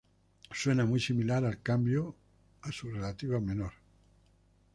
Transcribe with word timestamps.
Suena 0.51 0.83
muy 0.83 0.99
similar 0.99 1.45
al 1.45 1.61
cambio 1.61 2.15
a 2.63 2.71
su 2.71 2.87
relativa 2.91 3.39
menor. 3.39 3.73